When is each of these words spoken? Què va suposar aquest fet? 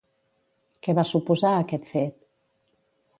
Què 0.87 0.95
va 0.99 1.03
suposar 1.09 1.51
aquest 1.59 1.85
fet? 1.93 2.17